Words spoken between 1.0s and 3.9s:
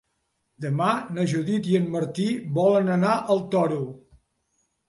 na Judit i en Martí volen anar al Toro.